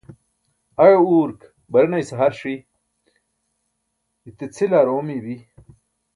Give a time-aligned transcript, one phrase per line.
[0.83, 1.39] aẏa urk
[1.71, 2.55] barena ise har ṣi,
[4.29, 5.35] ite cʰil aar oomiy bi